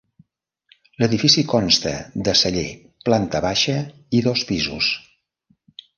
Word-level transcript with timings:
L'edifici 1.01 1.43
consta 1.51 1.93
de 2.29 2.35
celler, 2.41 2.65
planta 3.11 3.45
baixa 3.49 3.77
i 4.21 4.23
dos 4.29 4.45
pisos. 4.53 4.93